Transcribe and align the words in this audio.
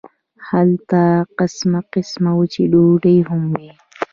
هلته 0.49 1.01
قسم 1.39 1.71
قسم 1.93 2.23
وچې 2.37 2.63
ډوډۍ 2.71 3.17
هم 3.29 3.43
وې. 3.53 3.71